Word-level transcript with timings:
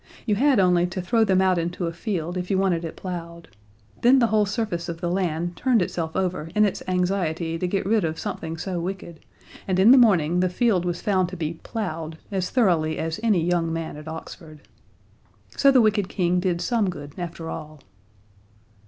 You 0.25 0.33
had 0.33 0.59
only 0.59 0.87
to 0.87 0.99
throw 0.99 1.23
them 1.23 1.41
out 1.41 1.59
into 1.59 1.85
a 1.85 1.93
field 1.93 2.35
if 2.35 2.49
you 2.49 2.57
wanted 2.57 2.83
it 2.83 2.95
plowed. 2.95 3.49
Then 4.01 4.17
the 4.17 4.25
whole 4.33 4.47
surface 4.47 4.89
of 4.89 4.99
the 4.99 5.11
land 5.11 5.55
turned 5.55 5.79
itself 5.83 6.15
over 6.15 6.49
in 6.55 6.65
its 6.65 6.81
anxiety 6.87 7.59
to 7.59 7.67
get 7.67 7.85
rid 7.85 8.03
of 8.03 8.17
something 8.17 8.57
so 8.57 8.79
wicked, 8.79 9.19
and 9.67 9.77
in 9.77 9.91
the 9.91 9.99
morning 9.99 10.39
the 10.39 10.49
field 10.49 10.85
was 10.85 11.03
found 11.03 11.29
to 11.29 11.37
be 11.37 11.59
plowed 11.61 12.17
as 12.31 12.49
thoroughly 12.49 12.97
as 12.97 13.19
any 13.21 13.45
young 13.45 13.71
man 13.71 13.95
at 13.95 14.07
Oxford. 14.07 14.61
So 15.55 15.69
the 15.69 15.81
wicked 15.81 16.09
King 16.09 16.39
did 16.39 16.61
some 16.61 16.89
good 16.89 17.13
after 17.19 17.47
all. 17.47 17.79